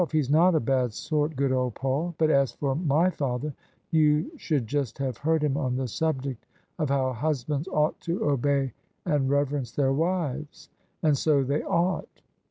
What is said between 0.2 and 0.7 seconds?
not a